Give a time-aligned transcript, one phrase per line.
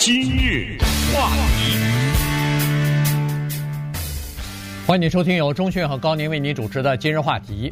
[0.00, 0.78] 今日
[1.12, 1.28] 话
[1.58, 1.76] 题，
[4.86, 7.70] 欢迎你收听由钟讯和高宁为你主持的今日话题。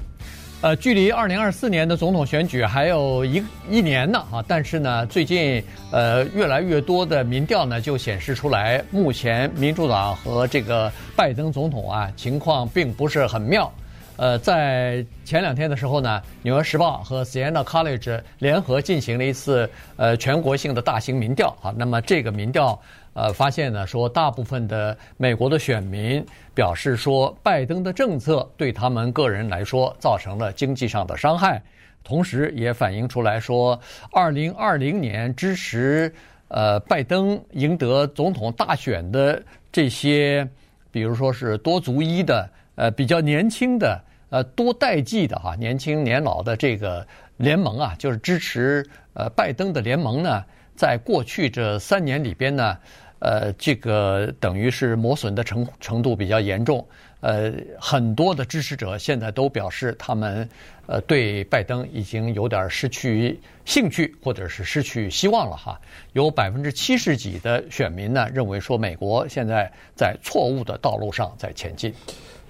[0.61, 13.73] 呃，距离二零二四年的总统选举还有一一年呢啊，但是呢，最近呃越来越多的民调呢就显示出来，目前民主党和这个拜登总统啊情况并不是很妙。
[14.19, 21.73] 呃，在前两天的时候呢，《纽约时报》和 Siena College 联合进行了一次呃全国性的大型民调啊。
[21.77, 22.77] 那么这个民调
[23.15, 31.63] 呃发现呢，说大部分的美国的选民表示说，拜登的政策对他们个人来说造成了经济上的伤害，
[32.03, 33.79] 同时也反映出来说，
[34.11, 36.13] 二零二零年支持
[36.49, 40.45] 呃拜登赢得总统大选的这些，
[40.91, 43.97] 比如说是多族裔的呃比较年轻的。
[44.31, 47.07] 呃，多代际的哈，年轻年老的这个
[47.39, 50.45] 联盟啊，就是支持呃拜登的联盟呢，
[50.77, 52.77] 在过去这三年里边呢，
[53.21, 56.87] 呃，这个等于是磨损的程程度比较严重。
[57.21, 60.49] 呃，很多的支持者现在都表示，他们
[60.87, 65.81] 呃对拜登已经有点失去兴趣，或者是失去希望了哈。
[66.13, 71.93] 有百分之七十几的选民呢，认为说美国现在在错误的道路上在前进。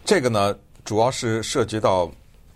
[0.04, 0.54] 这个呢？
[0.88, 2.10] 主要是涉及到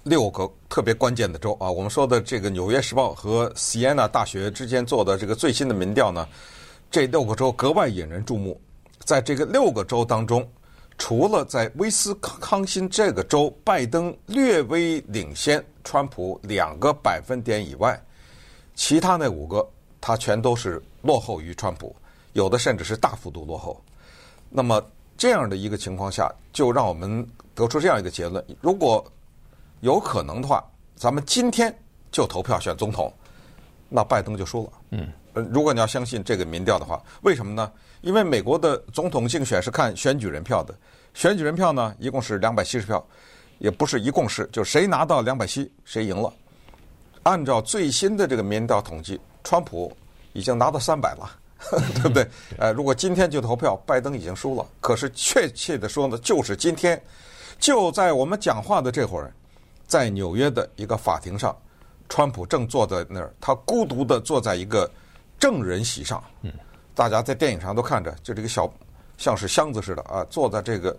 [0.04, 6.26] 六个特别关键的州啊，我们说的这个《纽约时报》和西安娜大学之间做的这个最新的民调呢，
[6.90, 8.58] 这六个州格外引人注目。
[9.00, 10.50] 在这个六个州当中，
[10.96, 18.02] 除了在威斯康辛这个州拜登略微领先川普两个百分点以外，
[18.74, 19.68] 其他那五个
[20.00, 21.94] 他全都是落后于川普，
[22.32, 23.78] 有的甚至是大幅度落后。
[24.48, 24.82] 那么
[25.18, 27.28] 这样的一个情况下，就让我们。
[27.54, 29.04] 得出这样一个结论：如果
[29.80, 30.64] 有可能的话，
[30.96, 31.76] 咱们今天
[32.10, 33.12] 就投票选总统，
[33.88, 34.70] 那拜登就输了。
[34.90, 35.12] 嗯，
[35.50, 37.70] 如果你要相信这个民调的话，为什么呢？
[38.00, 40.74] 因为美国的总统竞选是看选举人票的，
[41.14, 43.04] 选举人票呢，一共是两百七十票，
[43.58, 46.32] 也不是一共是，就谁拿到两百七，谁赢了。
[47.22, 49.96] 按照最新的这个民调统计，川普
[50.32, 51.38] 已经拿到三百了。
[51.70, 52.26] 对不对？
[52.58, 54.66] 呃，如果今天就投票，拜登已经输了。
[54.80, 57.00] 可是确切的说呢，就是今天，
[57.62, 59.32] 就在我们讲话的这会儿，
[59.86, 61.56] 在纽约的一个法庭上，
[62.08, 64.90] 川普正坐在那儿，他孤独的坐在一个
[65.38, 66.20] 证人席上。
[66.40, 66.52] 嗯，
[66.92, 68.68] 大家在电影上都看着，就这个小
[69.16, 70.98] 像是箱子似的啊，坐在这个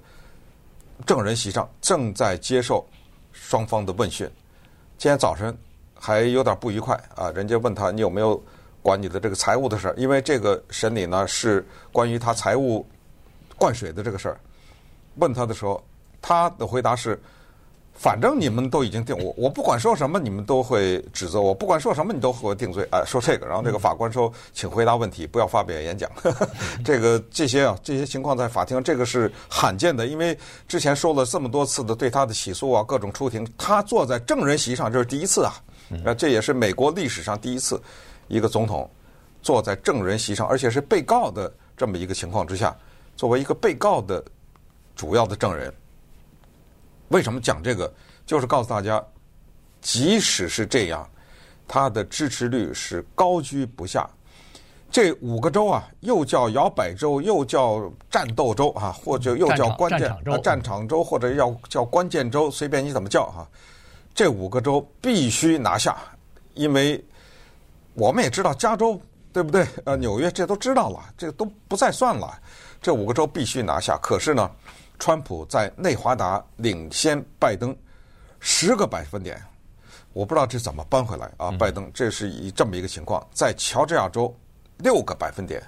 [1.06, 2.88] 证人席上，正在接受
[3.34, 4.25] 双方的问讯。
[4.97, 5.53] 今天早晨
[5.94, 8.41] 还有点不愉快啊，人家问他你有没有。
[8.81, 12.85] 管你的这个财务的事儿，因为这个审理呢是关于他财务
[13.57, 14.38] 灌水的这个事儿。
[15.16, 15.81] 问他的时候，
[16.23, 17.22] 他的回答是：
[17.94, 22.88] 反正你们都已经定我，我不管说什么，你们都会指责我；不管说什么，你都会定罪。
[22.91, 26.09] 哎，说这个，然后这个法官说：“请回答问题，不要发表演讲。
[26.83, 30.35] ”这个这些啊，这些情况在法庭，这个是罕见的，因为
[30.67, 35.53] 之前说了这么多次的对他的起诉啊，各种出庭，他坐在证人席上，这是第一次啊。
[36.06, 37.79] 啊，这也是美国历史上第一次。
[38.29, 38.89] 一个总统
[39.44, 42.75] 坐在证人席上，而且是被告的这么一个情况之下，
[43.16, 44.23] 作为一个被告的
[44.95, 45.72] 主要的证人，
[47.13, 47.94] 为什么讲这个？
[48.25, 49.01] 就是告诉大家，
[49.81, 51.07] 即使是这样，
[51.68, 54.09] 他的支持率是高居不下。
[54.91, 63.47] 这五个州啊，又叫摇摆州，又叫战斗州啊，或者又叫关键啊战场州，或者要叫关键州，随便你怎么叫哈。
[64.16, 65.95] 这五个州必须拿下，
[66.56, 67.03] 因为。
[67.95, 69.00] 我们也知道加州
[69.31, 69.68] 对不对？
[69.85, 72.40] 呃，纽约这都知道了，这个都不再算了。
[72.81, 73.95] 这五个州必须拿下。
[74.01, 74.50] 可是呢，
[75.03, 77.75] 川普在内华达领先拜登
[78.40, 79.38] 十个百分点，
[80.14, 81.52] 我不知道这怎么扳回来啊？
[81.52, 84.34] 拜登这是以这么一个情况，在乔治亚州
[84.78, 85.62] 六个百分点，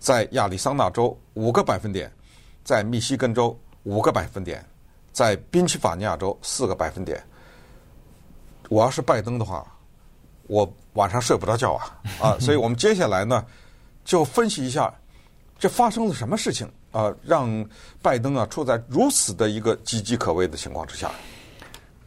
[0.00, 2.12] 在亚利桑那州五个百分点，
[2.64, 4.66] 在密西根州五个百分点，
[5.12, 7.22] 在宾夕法尼亚州四个百分点。
[8.68, 9.64] 我要是拜登的话。
[10.48, 12.36] 我晚上睡不着觉啊啊！
[12.40, 13.46] 所以我们接下来呢，
[14.04, 14.92] 就分析一下
[15.60, 17.62] 这发生了什么事情呃，让
[18.00, 21.10] 拜登啊处在如此的一个岌岌可危的情况之下。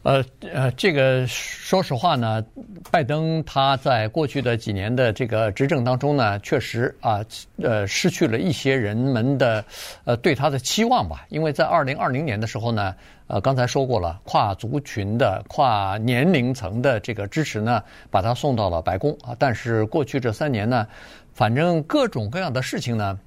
[0.03, 0.23] 呃
[0.53, 2.41] 呃，这个说实话呢，
[2.89, 7.19] 拜登他在过去的几年的这个执政当中呢，确实啊，
[7.61, 9.65] 呃，失去了一些人们的
[10.05, 11.25] 呃对他的期望吧。
[11.27, 12.95] 因为在二零二零年的时候呢，
[13.25, 19.35] 呃，刚才说过了，跨族群的、跨年龄层的这个支持呢，把他送到了白宫啊。
[19.37, 20.87] 但是过去这三年呢，
[21.33, 23.19] 反正各种各样的事情呢，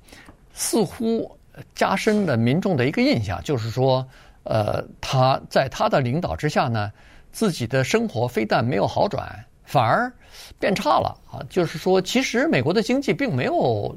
[0.55, 1.31] 似乎
[1.75, 4.07] 加深了民众的一个印象，就是说。
[4.45, 6.91] 呃，他在他的领导之下呢，
[7.31, 10.11] 自己的生活非但没有好转，反而
[10.59, 11.45] 变差了啊！
[11.49, 13.95] 就是说，其实美国的经济并没有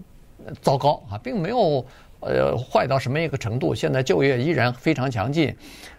[0.61, 1.83] 糟糕啊，并没有
[2.19, 3.73] 呃坏到什么一个程度。
[3.73, 5.55] 现在就业依然非常强劲，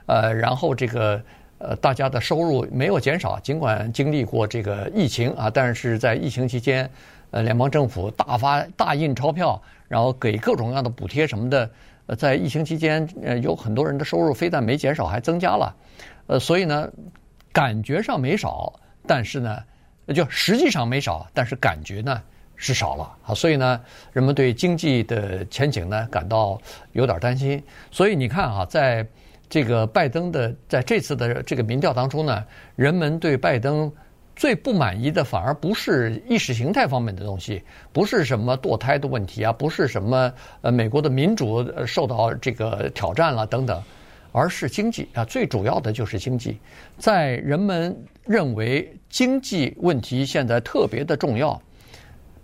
[0.07, 1.21] 呃，然后这个
[1.57, 6.89] 呃大家的收入没有减少，尽管经历过这个疫情啊，但是在疫情期间，
[7.35, 11.69] 呃，联邦政府大发大印钞票，然后给各种各样的补贴什么的，
[12.07, 15.75] 呃，在疫情期间，呃，有很多人的收入非但没减少，还增加了，
[16.29, 16.89] 呃，所以呢，
[17.53, 18.73] 感觉上没少，
[19.05, 19.59] 但是呢，
[20.15, 22.23] 就实际上没少，但是感觉呢。
[22.57, 23.81] 是少了啊，所以呢，
[24.13, 26.57] 人们对经济的前景呢感到
[26.93, 27.61] 有点担心。
[27.91, 29.05] 所以你看啊，在
[29.49, 32.45] 这个拜登的在这次的这个民调当中呢，
[32.77, 33.93] 人们对拜登
[34.37, 43.83] 最不满意的反而不是意识形态方面的东西，不是什么堕胎的问题啊，不是什么呃美国的民主受到这个挑战了等等，
[44.33, 46.59] 而是经济啊，最主要的就是经济。
[46.99, 51.61] 在人们认为经济问题现在特别的重要。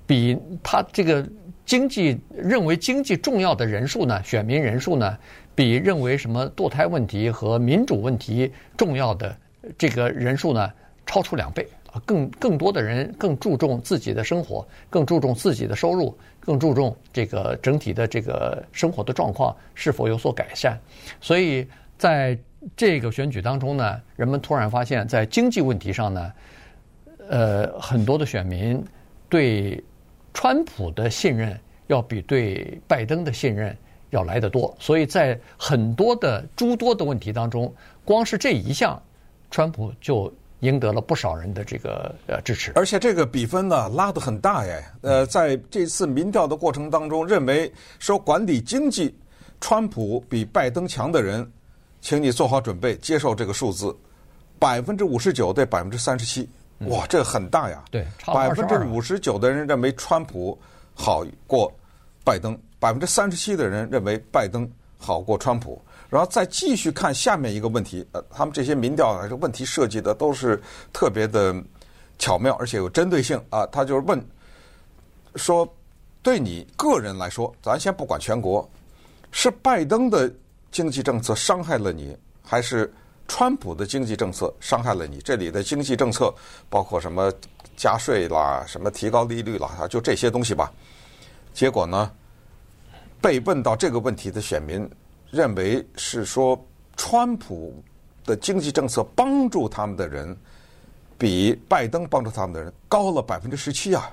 [0.07, 1.25] 比他这个
[1.65, 5.17] 经济认为经济重要的人数呢，选民人数呢，
[5.55, 9.37] 比认为什么堕胎问题和民主问题重要的
[9.79, 10.69] 这个人数呢，
[11.07, 12.01] 超出两倍啊！
[12.07, 20.79] 更更多的人更注重自己的生活，更注重自己的收入，更注重这个整体的这个生活的状况是否有所改善。
[21.21, 21.67] 所以
[21.99, 22.39] 在
[22.77, 26.33] 这个选举当中呢，人们突然发现，在经济问题上呢，
[27.29, 28.83] 呃，很多的选民
[29.29, 29.83] 对。
[30.33, 31.59] 川普的信任
[31.89, 33.77] 要比对拜登的信任
[34.11, 39.03] 要来得多，所以在很多的诸多的问题当中，光是这一项，
[39.51, 42.73] 川普就赢得了不少人的这个呃支持。
[42.75, 44.85] 而且这个比分呢拉得很大耶。
[45.03, 49.15] 呃，在这次民调的过程当中，认为说管理经济，
[49.61, 51.51] 川普比拜登强的人，
[52.01, 53.95] 请你做好准备接受这个数字，
[54.59, 56.49] 百分之五十九对百分之三十七。
[56.87, 57.85] 哇，这很大呀！
[57.91, 60.59] 对，百分之五十九的人认为川普
[60.95, 61.71] 好过
[62.25, 64.67] 拜登，百分之三十七的人认为拜登
[64.97, 65.79] 好过川普。
[66.11, 70.61] 然后再继续看下面一个问题，呃，他们这些民调啊，这问题设计的都是
[70.93, 71.55] 特别的
[72.19, 73.65] 巧妙，而且有针对性啊。
[73.69, 74.23] 他就是问
[75.37, 75.67] 说，
[76.21, 78.69] 对你个人来说，咱先不管全国，
[79.31, 80.31] 是拜登的
[80.71, 82.93] 经济政策伤害了你，还是？
[83.33, 85.19] 川普的经济政策伤害了你。
[85.19, 86.35] 这里的经济政策
[86.69, 87.33] 包括什么
[87.77, 90.73] 加税啦，什么提高利率啦，就这些东西吧。
[91.55, 92.11] 结果呢，
[93.21, 94.85] 被问到这个问题的选民
[95.31, 96.59] 认为是说，
[96.97, 97.83] 川普
[98.25, 100.37] 的经济政策帮助他们的人
[101.17, 104.11] 比拜登帮助他们的人高了百分之十七啊。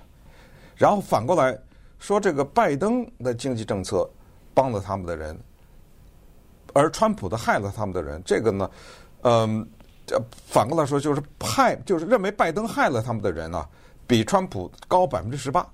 [0.75, 1.57] 然后反过来
[1.99, 4.07] 说，这个拜登的经济政策
[4.53, 5.37] 帮了他们的人，
[6.73, 8.69] 而川普的害了他们的人，这个呢？
[9.23, 9.67] 嗯，
[10.05, 13.67] 这反过来说，就是害，就是认为拜登害了他们的人啊，
[14.05, 15.67] 比川普高百分之十八，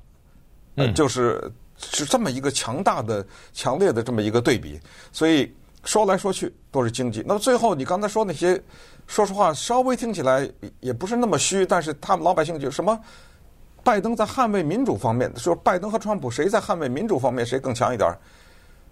[0.75, 1.51] 嗯，就是
[1.91, 4.79] 是这么一个强大的、强烈的这么一个对比。
[5.11, 5.53] 所以
[5.83, 7.23] 说来说去都是经济。
[7.25, 8.61] 那么最后你刚才说那些，
[9.07, 10.49] 说实话稍微听起来
[10.79, 12.99] 也不是那么虚，但是他们老百姓就什么，
[13.83, 18.15] 拜登在捍卫民主方面，说拜登和川普谁在捍卫民主方面谁更强一点，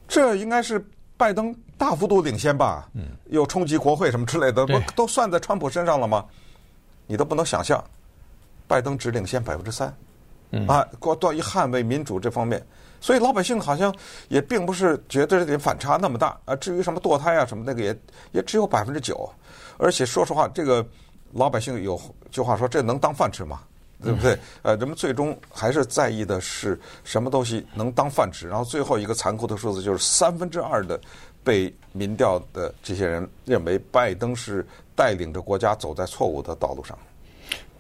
[0.08, 0.84] 这应该是。
[1.18, 6.26] 拜登大幅度领先吧，嗯又冲击国会什么之类的，不都算在川普身上了吗？
[7.06, 7.80] 你都不能想象，
[8.68, 9.96] 拜登只领先百分之三，
[10.68, 12.66] 啊，关于捍卫民主这方面，
[13.02, 13.94] 所以老百姓好像
[14.30, 16.56] 也并不是觉得这点反差那么大啊。
[16.56, 18.00] 至于什么堕胎啊什么那个也
[18.32, 19.30] 也只有百分之九，
[19.78, 20.86] 而且说实话，这个
[21.34, 22.00] 老百姓有
[22.30, 23.60] 句话说，这能当饭吃吗？
[24.04, 24.36] 对不对？
[24.64, 28.48] 呃，人们最终还是在意的是什么东西能当饭吃。
[28.48, 31.00] 然后最后一个残酷的数字就是三分之二的
[31.44, 36.98] 被民调的这些人认为拜登是带领着国家走在错误的道路上。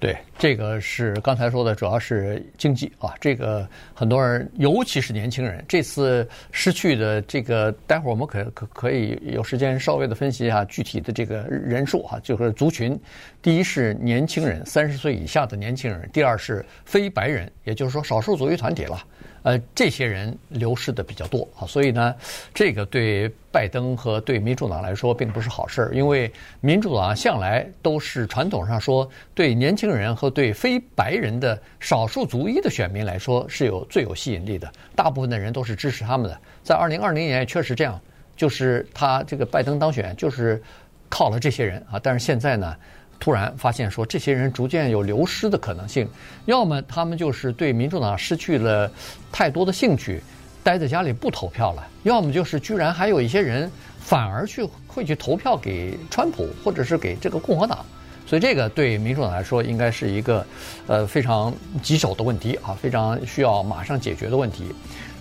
[0.01, 3.13] 对，这个是刚才说的，主要是经济啊。
[3.21, 12.99] 这个很多人，尤其是年轻人，这次失去的这个，待会儿我们可可可以有时间稍微的分析一下具体的这个人数哈，就是族群。
[13.41, 19.03] 第一是年轻人，三十岁以下的年轻人；第二是非白人，也就是说少数族裔团体了。
[19.41, 22.13] 呃，这些人流失的比较多啊，所以呢，
[22.53, 36.39] 这个对拜登和对民主党来说并不是好事儿，因为民主党向来都是传统上说对年轻人和对非白人的少数族裔的选民来说是有最有吸引力的，大部分的人都是支持他们的。
[36.61, 37.99] 在二零二零年也确实这样，
[38.35, 40.61] 就是他这个拜登当选就是
[41.09, 42.77] 靠了这些人啊，但是现在呢。
[43.21, 46.05] 突然发现说，这些人逐渐有流失的可能性，
[46.45, 48.91] 要么他们就是对民主党失去了
[49.31, 50.21] 太多的兴趣，
[50.63, 57.85] 待在家里不投票了；要么就是居然还有一些人反而去会去投票给川普，或者是给这个共和党。
[58.25, 60.45] 所以这个对民主党来说应该是一个
[60.87, 64.65] 呃非常棘手的问题啊，非常需要马上解决的问题。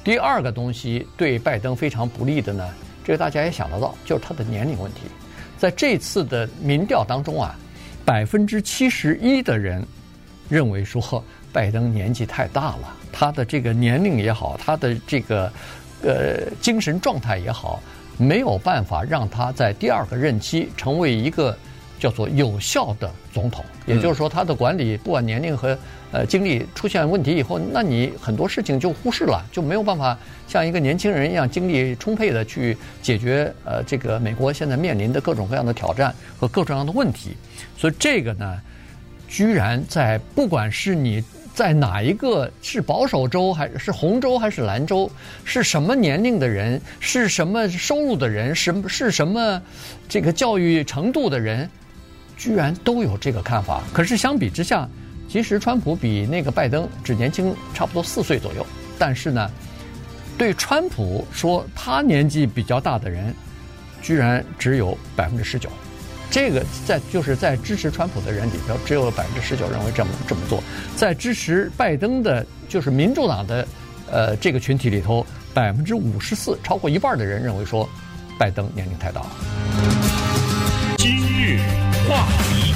[0.03, 2.67] 第二个东西对拜登非常不利的呢，
[3.05, 5.01] 这个大家也想得到，就是他的年龄问题。
[5.59, 7.55] 在这次的民调当中啊，
[8.05, 9.85] 百分之七十一的人
[10.49, 15.53] 认为说拜登年纪太大了，他的这个年龄也好，他的这个
[16.03, 17.81] 呃精神状态也好，
[18.17, 21.57] 没有办法让他在第二个任期成为一个
[22.01, 23.65] 叫做有效的总统。
[23.87, 25.79] 也就是说，他的管理不管年龄和
[26.11, 37.37] 呃经历出现问题以后，那你很多事情就忽视了，就没有办法像一个年轻人一样精力充沛的去解决呃这个美国现在面临的各种各样的挑战和各种各样的问题。
[37.77, 38.61] 所以这个呢，
[39.29, 45.11] 居然在不管是你在哪一个是保守州还是红州还是蓝州，
[45.45, 49.61] 是什么年龄的人，是什么收入的人，什么是什么
[50.09, 51.69] 这个教育程度的人，
[52.41, 53.83] 居然都有这个看法。
[53.93, 54.89] 可是相比之下。
[55.33, 58.67] 其实，川普比那个拜登只年轻差不多四岁左右，
[58.99, 59.49] 但是呢，
[60.37, 63.33] 对川普说他年纪比较大的人，
[64.03, 65.71] 居然只有百分之十九。
[66.33, 70.61] 这个在就是在支持川普的人里头，只有百分之十九认为这么这么做。
[70.97, 73.69] 在支持拜登的，就是民主党的，
[74.11, 77.89] 呃，这个群体里头，百分之五十四，超过一半的人认为说，
[78.37, 79.31] 拜登年龄太大了。
[80.99, 81.61] 今日
[82.11, 82.75] 话题。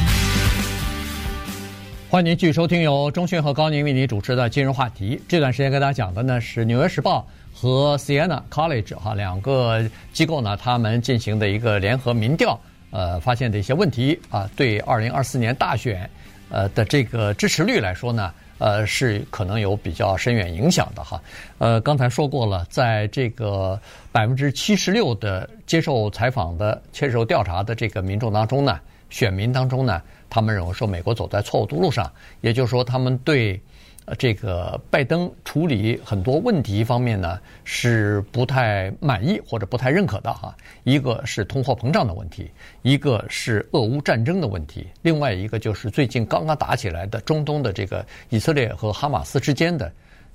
[2.08, 5.20] 欢迎您继续收听由中讯和高宁为您主持的今日话题。
[5.26, 7.26] 这段时间跟大家讲的呢是《纽约时报》
[7.60, 12.56] 和 Siena College 哈两个机构呢，他们进行的一个联合民调，
[12.92, 16.08] 呃，发现的一些问题啊，对二零二四年大选
[16.48, 18.32] 呃的这个支持率来说呢，
[18.64, 21.20] 呃，是可能有比较深远影响的哈。
[21.58, 23.78] 呃，刚才说过了，在这个
[24.10, 28.80] 百分之七十六的接受采访的、接受调查的这个民众当中呢，
[29.10, 30.00] 选民当中呢。
[30.30, 33.60] 他们认为说美国走在错误的路上，也就是说，他们对
[34.18, 40.54] 这个拜登处理很多问题方面呢是不太满意或者不太认可的哈。
[40.82, 42.50] 一个是通货膨胀的问题，
[42.82, 49.92] 一个是俄乌战争的问题，另外一个就是最近刚刚打起来的中东的这个以色列和哈马斯之间的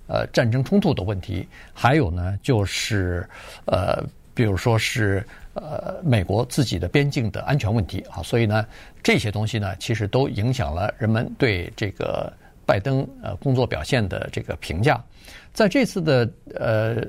[0.08, 3.28] 呃战争冲突的问题，还有呢就是
[3.66, 5.26] 呃比如说是。
[5.56, 8.66] 呃，美国自己的边境的安全问题啊，所以呢，
[9.04, 12.32] 这些东西呢，其实都影响了人们对这个
[12.70, 15.04] 拜登呃工作表现的这个评价。
[15.52, 17.04] 在这次的呃，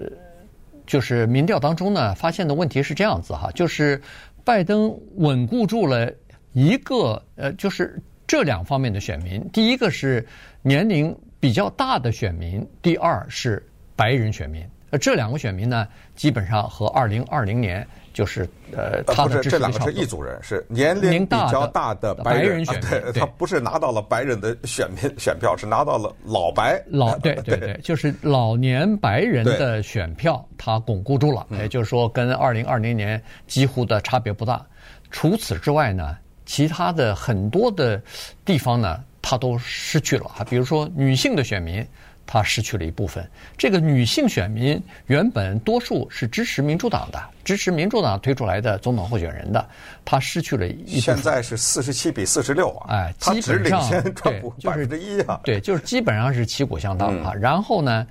[0.87, 4.01] 就是民调当中呢，发现的问题是这样子哈，就是
[4.43, 6.11] 拜登稳固住了
[6.55, 10.27] 一个呃，就是这两方面的选民，第一个是
[10.63, 13.63] 年龄比较大的选民，第二是
[13.95, 14.67] 白人选民。
[14.89, 15.87] 呃，这两个选民呢，
[16.17, 17.87] 基本上和二零二零年。
[18.13, 34.65] 就是呃，他的这两个是一组人，是年龄比较大的白人选民，啊、对，他不是拿到了白人的选民选票，是拿到了老白老对对对， 就是老年白人的选票，他巩固住了，也就是说跟二零二零年几乎的差别不大。
[35.11, 38.03] 除此之外呢，其他的很多的
[38.45, 41.87] 地方呢，他都失去了哈，比如说女性的选民。
[42.33, 43.29] 他失去了一部分。
[43.59, 49.69] 这个女性选民原本多数是支持民主党的，支持民主党推出来的总统候选人的，
[50.05, 51.01] 他失去了一。
[51.01, 52.87] 现在是四十七比四十六啊！
[52.89, 53.91] 哎，基本上
[54.23, 55.41] 对，就是百分之一啊。
[55.43, 57.35] 对，就是基本上是旗鼓相当啊。
[57.35, 58.07] 然后呢，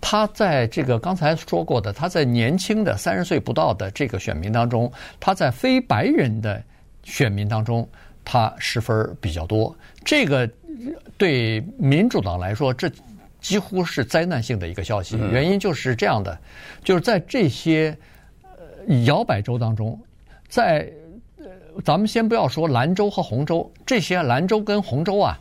[0.00, 4.90] 他在这个刚才说过的，他在年轻的三十岁不到的这个选民当中，
[5.20, 6.60] 他在非白人的
[7.04, 7.88] 选民当中，
[8.24, 9.72] 他失分比较多。
[10.04, 10.50] 这个
[11.16, 12.90] 对民主党来说，这。
[13.42, 16.38] 几乎是灾难性的一个消息，原因就是这样的，
[16.82, 17.94] 就是在这些
[19.04, 20.00] 摇摆州当中，
[20.48, 20.90] 在
[21.84, 25.38] 咱们先不要说兰州和红州，这些兰州跟红州啊，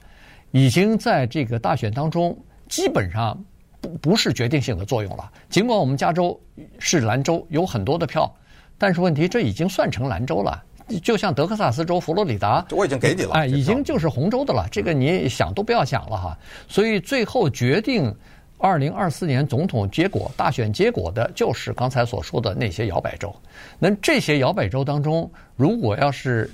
[0.49, 2.35] 已经在这个大选当中
[2.67, 3.41] 基本上
[3.79, 5.31] 不不是决定性的作用了。
[5.49, 6.37] 尽管我们加州
[6.79, 8.33] 是兰州，有很多的票，
[8.77, 10.63] 但是问题这已经算成兰州了。
[10.99, 14.67] 就像德克萨斯州、佛罗里达，我已经给你了，哎，已经就是红州的了。
[14.71, 16.37] 这个你想都不要想了哈。
[16.67, 18.13] 所以最后决定
[18.57, 23.35] 二零二四年总统结果、大选结果的，就是刚才所说的那些摇摆州。
[23.79, 26.49] 那这些摇摆州当中，如果要是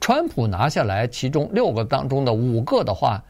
[0.00, 3.22] 川普拿下来其中六个当中的五个的话，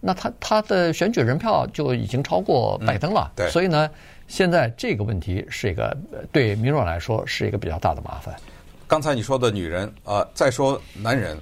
[0.00, 3.30] 那他他的选举人票就已经超过拜登了。
[3.36, 3.88] 对，所以呢，
[4.26, 5.96] 现在这个问题是一个
[6.32, 8.34] 对民主党来说是一个比较大的麻烦。
[8.92, 11.40] 刚才你说的女人啊、呃，再说男人，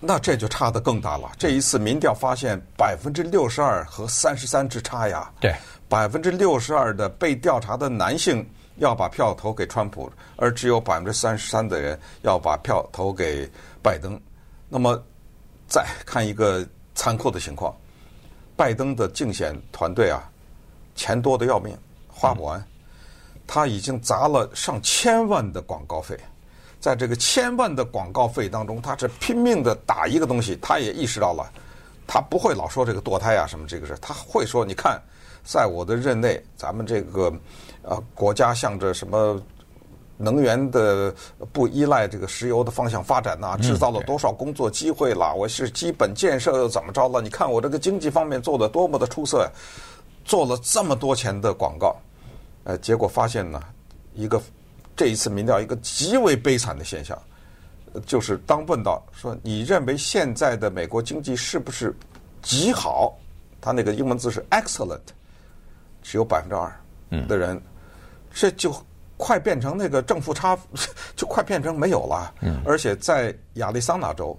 [0.00, 1.30] 那这就差的更大了。
[1.38, 5.30] 这一次民调发现，百分之六十二和三十三之差呀。
[5.38, 5.54] 对，
[5.88, 8.44] 百分之六十二的被调查的男性
[8.78, 13.48] 要把票投给川普，而只有百分之三十三的人要把票投给
[13.80, 14.20] 拜登。
[14.68, 15.00] 那么，
[15.68, 17.72] 再看一个残酷的情况，
[18.56, 20.28] 拜登的竞选团队啊，
[20.96, 21.78] 钱多的要命，
[22.08, 22.60] 花不完。
[23.46, 26.18] 他已经砸了上千万的广告费，
[26.80, 30.56] 在这个千万的广告费当中，他是拼命的打一个东西。
[30.62, 31.50] 他也意识到了，
[32.06, 35.00] 他不会老说这个堕胎啊什么这个事，他会说：你看，
[35.44, 37.32] 在我的任内，咱们这个
[37.82, 39.40] 呃国家向着什么
[40.16, 41.14] 能源的
[41.52, 45.32] 不依赖这个石油的方向发展呐、啊，制造了多少工作机会啦？
[45.34, 47.20] 我是基本建设又怎么着了？
[47.20, 49.50] 你看我这个经济方面做的多么的出色呀！
[50.24, 51.96] 做了这么多钱的广告。
[52.64, 53.62] 呃，结果发现呢，
[54.12, 54.40] 一个
[54.98, 57.16] 这一次民调一个极为悲惨的现象，
[58.04, 61.94] 就是当问到说你认为现在的美国经济是不是
[62.42, 63.16] 极好？
[63.60, 64.98] 他那个英文字是 excellent，
[66.02, 67.62] 只有百分之二的人，
[68.34, 68.74] 这就
[69.16, 70.58] 快变成那个正负差，
[71.14, 72.34] 就快变成没有了。
[72.64, 74.36] 而且在亚利桑那州、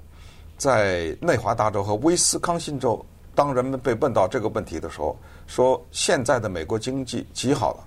[0.57, 7.85] 在内华达州和威斯康辛州，当人们被问到这个问题的时候，说现在的美国经济极好了。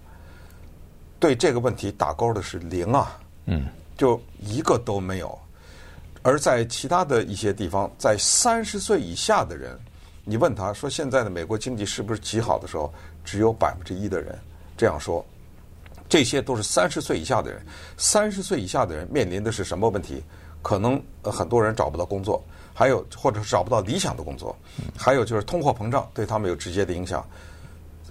[1.23, 5.39] 对这个问题打勾的是零啊，嗯，就一个都没有。
[6.21, 9.79] 而在其他的一些地方，在三十岁以下的人，
[10.25, 12.93] 你问他说现在的美国经济是不是极好的时候，
[13.25, 14.37] 只有百分之一的人
[14.77, 15.25] 这样说。
[16.09, 17.65] 这些都是三十岁以下的人，
[17.97, 20.25] 三十岁以下的人面临的是什么问题？
[20.61, 22.43] 可能很多人找不到工作，
[22.75, 24.57] 还有或者是找不到理想的工作，
[24.99, 27.25] 还有就是通货膨胀对他们有直接的影响。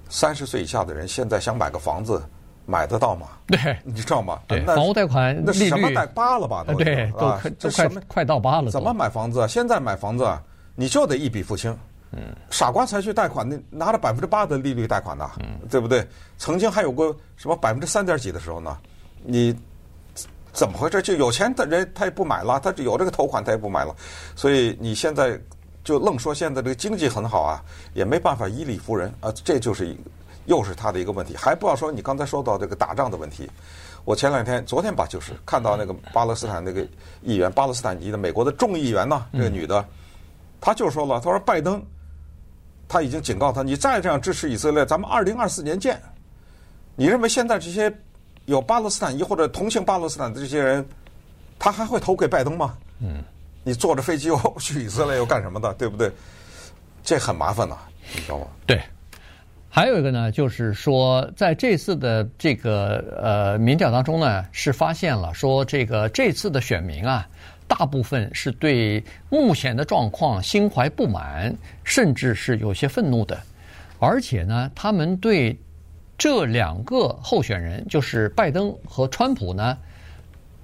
[0.09, 2.23] 三十岁以下的人现在想买个房子。
[2.65, 3.27] 买得到吗？
[3.47, 4.39] 对，你知道吗？
[4.47, 6.63] 对，房屋贷款那什么贷八了吧？
[6.67, 8.71] 都对，都这什么快到八了。
[8.71, 9.47] 怎么买房子？
[9.47, 10.27] 现在买房子
[10.75, 11.75] 你就得一笔付清。
[12.13, 15.29] 嗯，傻瓜才去贷款，那拿着百分之八的利率贷款的，
[15.69, 16.05] 对不对？
[16.37, 18.77] 曾经还有过什么百分之三点几的时候呢？
[19.23, 19.55] 你
[20.51, 21.01] 怎么回事？
[21.01, 23.95] 就有钱的人他也不买了，他有这个头款他也不买了。
[24.35, 25.39] 所以你现在
[25.85, 27.63] 就愣说现在这个经济很好啊，
[27.93, 30.01] 也没办法以理服人啊，这就是一个。
[30.51, 33.49] 又是他的一个问题，还不要说你刚才说到这个打仗的问题。
[34.03, 36.85] 我前两天、昨天吧，就是看到那个巴勒斯坦那个
[37.21, 39.85] 议员，巴勒斯坦籍的美国的众议员呢，这个女的，
[40.59, 41.81] 她就说了，她说拜登
[42.89, 46.01] 他已经警告他，你再这样支持以色列，咱们二零二四年见。
[46.97, 47.89] 你认为现在这些
[48.47, 50.85] 有巴勒斯坦裔或者同情巴勒斯坦的这些人，
[51.57, 52.75] 他还会投给拜登吗？
[52.99, 53.23] 嗯，
[53.63, 56.11] 你坐着飞机又去以色列又干什么的，对不对？
[57.03, 57.77] 这很麻烦呐，
[58.13, 58.47] 你知道吗？
[58.67, 58.81] 对。
[59.73, 67.25] 还有一个呢，就是说，在这次的这个呃民调当中呢，是发现了说，这个这次的选民啊，
[67.69, 71.55] 大部分是对目前的状况心怀不满，
[71.85, 73.39] 甚至是有些愤怒的，
[73.97, 75.57] 而且呢，他们对
[76.17, 79.77] 这两个候选人，就是拜登和川普呢。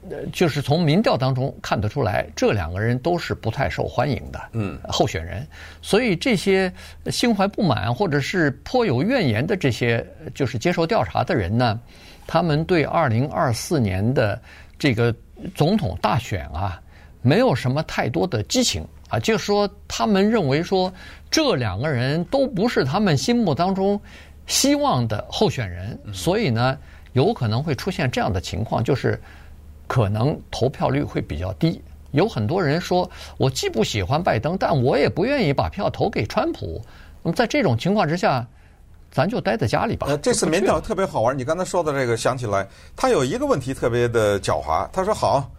[0.09, 5.45] 呃，就是从民调当中看得出来，这两个人都是不太受欢迎的，嗯，候选人。
[5.81, 6.71] 所以这些
[7.07, 11.79] 心怀不满或者是颇有怨言的这些，就是接受调查的人呢，
[12.25, 14.41] 他们对二零二四年的
[14.79, 15.13] 这个
[15.53, 16.81] 总统大选啊，
[17.21, 20.93] 没有什么太多的激情啊，就是说他们认为说
[21.29, 23.99] 这两个人都不是他们心目当中
[24.45, 26.77] 希望的候选人，所以呢，
[27.11, 29.19] 有可能会出现这样的情况，就是。
[29.88, 36.82] 可能投票率会比较低，有很多人说，我既不喜欢拜登，但我也不愿意把票投给川普。
[37.23, 38.45] 那么在这种情况之下，
[39.12, 40.08] 咱就待在家里吧。
[40.10, 44.88] 呃，这次民调特别好玩，你刚才说的这个想起来，他有一个问题特别的狡猾。
[44.91, 45.50] 他说：“好，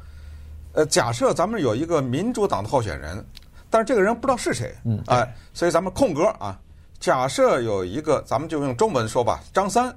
[0.72, 3.24] 呃，假设咱们有一个民主党的候选人，
[3.70, 6.58] 但是这个人不知道是谁，嗯，哎，所以咱们空格啊。
[7.00, 9.94] 假设有一个，咱们就用中文说吧，张三。”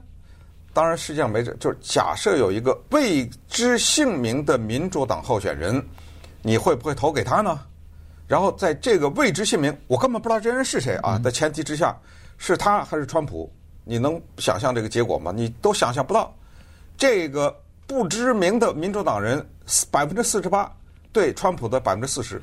[0.73, 5.85] 当然，世界上没这，就是假设有一个未知姓名的民主党候选人，
[6.41, 7.59] 你会不会投给他呢？
[8.27, 11.93] 然后在这个未知姓名，我根本不知道这人是谁啊的前提之下，
[12.37, 13.51] 是他还是川普？
[13.83, 15.33] 你能想象这个结果吗？
[15.35, 16.33] 你都想象不到，
[16.95, 17.53] 这个
[17.85, 19.45] 不知名的民主党人
[19.89, 20.71] 百分之四十八
[21.11, 22.41] 对川普的百分之四十。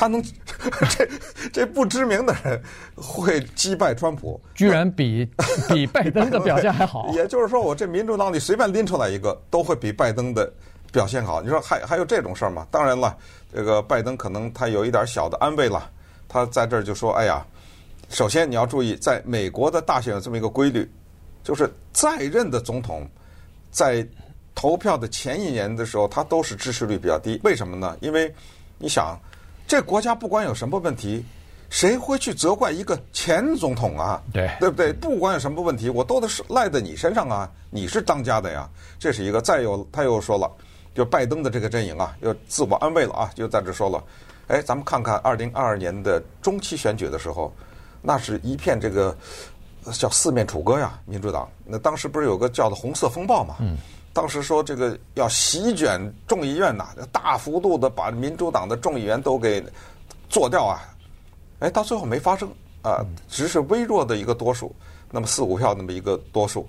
[0.00, 0.22] 他能
[0.96, 1.06] 这
[1.52, 2.58] 这不知名的人
[2.96, 5.28] 会击败川普，居然比
[5.68, 7.10] 比拜登的表现还好。
[7.12, 10.50] 也就是说，我这民主党里随便拎出来一个，都会比拜登的
[10.90, 11.42] 表现好。
[11.42, 12.66] 你说还还有这种事儿吗？
[12.70, 13.14] 当然了，
[13.54, 15.90] 这个拜登可能他有一点小的安慰了。
[16.26, 17.44] 他在这儿就说：“哎呀，
[18.08, 20.90] 首先你要注意，在美国的大选有这么一个规律，
[21.44, 23.06] 就是在任的总统
[23.70, 24.06] 在
[24.54, 27.38] 投票的前一年的时候，他都是支持率比较低。
[27.44, 27.94] 为什么呢？
[28.00, 28.34] 因为
[28.78, 29.20] 你想。”
[29.70, 31.24] 这国家不管有什么问题，
[31.68, 34.20] 谁会去责怪一个前总统啊？
[34.32, 34.92] 对，对不对？
[34.92, 37.48] 不管有什么问题，我都得是赖在你身上啊！
[37.70, 39.40] 你是当家的呀，这是一个。
[39.40, 40.50] 再有，他又说了，
[40.92, 44.02] 就拜登的这个阵营啊，又自我安慰了啊，就在这说了，
[44.48, 47.54] 哎，咱们看看二零二二年的中期选举的时候，
[48.02, 49.16] 那是一片这个
[49.92, 51.48] 叫四面楚歌呀，民主党。
[51.64, 53.54] 那当时不是有个叫做红色风暴嘛？
[53.60, 53.76] 嗯。
[54.12, 59.64] 当时说这个要席卷众议院呐，大幅度的把民主党的众议员都给
[60.28, 60.82] 做掉啊！
[61.60, 62.50] 哎，到最后没发生
[62.82, 64.74] 啊，只是微弱的一个多数，
[65.10, 66.68] 那么四五票那么一个多数，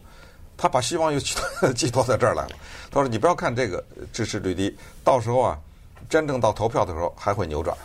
[0.56, 1.36] 他把希望又寄
[1.76, 2.52] 寄托在这儿来了。
[2.92, 5.58] 他说：“你不要看这个支持率低，到时候啊，
[6.10, 7.76] 真正到投票的时候还会扭转。”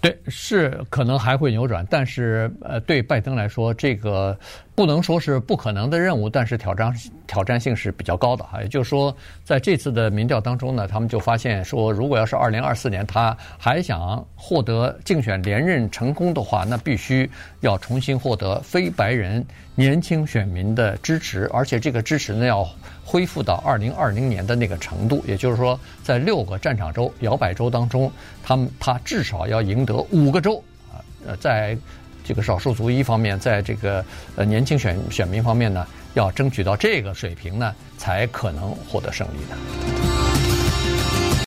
[0.00, 4.34] 对，是可能还会扭转，但是呃，对拜登来说，这个
[4.74, 6.90] 不能说是不可能的任务，但是挑战
[7.26, 8.62] 挑战性是比较高的哈。
[8.62, 19.44] 也就是说，在这次的民调当中呢，他们就发现说，如果要是二零二四年他还想获得竞选连任成功的话，那必须要重新获得非白人
[19.80, 22.68] 年轻选民的支持，而且这个支持呢要。
[23.02, 28.08] 恢复到二零二零年的那个程度，也就是说，在六个战场州、摇摆州当中，
[28.40, 30.62] 他们他至少要赢得五个州
[30.92, 31.76] 啊，呃，在
[32.22, 34.04] 这个少数族裔方面，在这个
[34.36, 40.09] 呃年轻选选民方面呢，要争取到这个水平呢，才可能获得胜利的。